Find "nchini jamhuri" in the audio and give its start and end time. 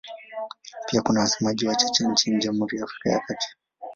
2.07-2.77